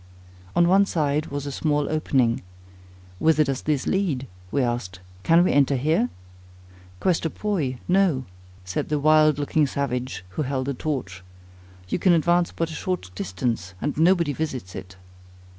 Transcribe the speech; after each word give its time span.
On 0.55 0.67
one 0.67 0.87
side 0.87 1.27
was 1.27 1.45
a 1.45 1.51
small 1.51 1.87
opening. 1.87 2.41
Whither 3.19 3.43
does 3.43 3.61
this 3.61 3.85
lead? 3.85 4.25
we 4.49 4.63
asked: 4.63 4.99
can 5.21 5.43
we 5.43 5.51
enter 5.51 5.75
here?—"Questo 5.75 7.29
poi, 7.29 7.77
no,"—said 7.87 8.89
the 8.89 8.97
wild 8.97 9.37
looking 9.37 9.67
savage, 9.67 10.25
who 10.29 10.41
held 10.41 10.65
the 10.65 10.73
torch; 10.73 11.23
"you 11.87 11.99
can 11.99 12.13
advance 12.13 12.51
but 12.51 12.71
a 12.71 12.73
short 12.73 13.13
distance, 13.13 13.75
and 13.79 13.95
nobody 13.95 14.33
visits 14.33 14.73
it." 14.75 14.95